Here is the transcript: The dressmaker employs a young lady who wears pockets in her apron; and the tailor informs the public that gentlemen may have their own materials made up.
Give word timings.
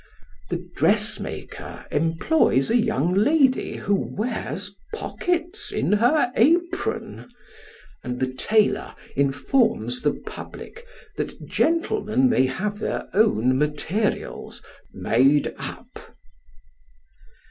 The 0.49 0.67
dressmaker 0.75 1.85
employs 1.91 2.71
a 2.71 2.75
young 2.75 3.13
lady 3.13 3.75
who 3.77 3.93
wears 3.93 4.73
pockets 4.95 5.71
in 5.71 5.91
her 5.91 6.31
apron; 6.35 7.29
and 8.03 8.19
the 8.19 8.33
tailor 8.33 8.95
informs 9.15 10.01
the 10.01 10.19
public 10.25 10.87
that 11.17 11.45
gentlemen 11.45 12.27
may 12.27 12.47
have 12.47 12.79
their 12.79 13.09
own 13.13 13.59
materials 13.59 14.63
made 14.91 15.53
up. 15.59 16.15